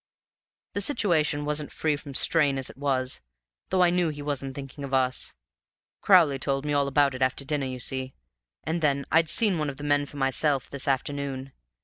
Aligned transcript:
The 0.73 0.81
situation 0.81 1.45
wasn't 1.45 1.71
free 1.71 1.95
from 1.95 2.15
strain 2.15 2.57
as 2.57 2.71
it 2.71 2.77
was, 2.79 3.21
though 3.69 3.83
I 3.83 3.91
knew 3.91 4.09
he 4.09 4.23
wasn't 4.23 4.55
thinking 4.55 4.83
of 4.83 4.95
us. 4.95 5.35
Crowley 6.01 6.39
told 6.39 6.65
me 6.65 6.73
all 6.73 6.87
about 6.87 7.13
it 7.13 7.21
after 7.21 7.45
dinner, 7.45 7.67
you 7.67 7.77
see, 7.77 8.15
and 8.63 8.81
then 8.81 9.05
I'd 9.11 9.29
seen 9.29 9.59
one 9.59 9.69
of 9.69 9.77
the 9.77 9.83
men 9.83 10.07
for 10.07 10.17
myself 10.17 10.67
this 10.71 10.87
afternoon. 10.87 11.51